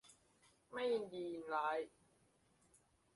[0.73, 1.77] ไม่ยินดียินร้าย